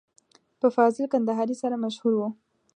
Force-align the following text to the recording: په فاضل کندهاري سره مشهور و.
په 0.59 0.67
فاضل 0.75 1.05
کندهاري 1.13 1.55
سره 1.61 1.75
مشهور 1.83 2.13
و. 2.17 2.21